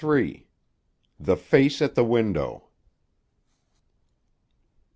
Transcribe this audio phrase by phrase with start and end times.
[1.19, 2.63] THE FACE AT THE WINDOW.